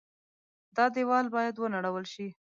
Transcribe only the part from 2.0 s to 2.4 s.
شي.